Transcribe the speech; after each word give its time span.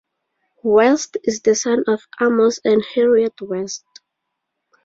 West 0.63 1.17
is 1.25 1.41
the 1.41 1.53
son 1.53 1.83
of 1.87 2.01
Amos 2.19 2.59
and 2.65 2.83
Harriet 2.95 3.39
West. 3.39 3.85